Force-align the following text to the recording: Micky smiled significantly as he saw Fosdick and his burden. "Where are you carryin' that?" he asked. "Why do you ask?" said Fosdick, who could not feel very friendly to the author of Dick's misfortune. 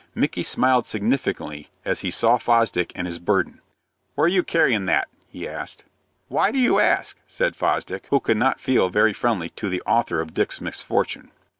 Micky 0.15 0.41
smiled 0.41 0.87
significantly 0.87 1.67
as 1.85 1.99
he 1.99 2.09
saw 2.09 2.39
Fosdick 2.39 2.91
and 2.95 3.05
his 3.05 3.19
burden. 3.19 3.59
"Where 4.15 4.25
are 4.25 4.27
you 4.27 4.41
carryin' 4.43 4.87
that?" 4.87 5.09
he 5.27 5.47
asked. 5.47 5.83
"Why 6.27 6.49
do 6.49 6.57
you 6.57 6.79
ask?" 6.79 7.17
said 7.27 7.55
Fosdick, 7.55 8.07
who 8.07 8.19
could 8.19 8.37
not 8.37 8.59
feel 8.59 8.89
very 8.89 9.13
friendly 9.13 9.49
to 9.49 9.69
the 9.69 9.83
author 9.83 10.19
of 10.19 10.33
Dick's 10.33 10.59
misfortune. 10.59 11.29